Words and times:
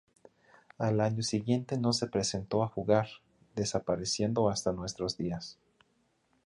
Al 0.79 0.99
año 0.99 1.21
siguiente 1.21 1.77
no 1.77 1.93
se 1.93 2.07
presentó 2.07 2.63
a 2.63 2.67
jugar, 2.67 3.07
desapareciendo 3.55 4.49
hasta 4.49 4.71
nuestros 4.71 5.15
días. 5.15 5.59